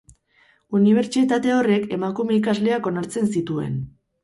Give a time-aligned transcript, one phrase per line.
[0.79, 3.81] Unibertsitate horrek, emakume ikasleak onartzen zituen.